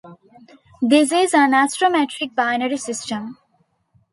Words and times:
This 0.81 1.11
is 1.11 1.31
an 1.35 1.51
astrometric 1.51 2.33
binary 2.33 2.77
system. 2.77 3.37